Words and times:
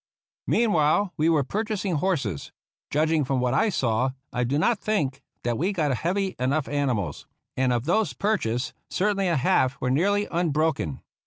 Meanwhile 0.47 1.13
we 1.15 1.29
were 1.29 1.43
purchasing 1.43 1.93
horses. 1.97 2.51
Judg 2.89 3.11
ing 3.11 3.23
from 3.23 3.39
what 3.39 3.53
I 3.53 3.69
saw 3.69 4.13
I 4.33 4.43
do 4.43 4.57
not 4.57 4.79
think 4.79 5.21
that 5.43 5.59
we 5.59 5.71
got 5.71 5.95
heavy 5.95 6.35
enough 6.39 6.67
animals, 6.67 7.27
and 7.55 7.71
of 7.71 7.85
those 7.85 8.13
purchased 8.13 8.73
certainly 8.89 9.27
a 9.27 9.37
half 9.37 9.79
were 9.79 9.91
nearly 9.91 10.27
unbroken. 10.31 11.03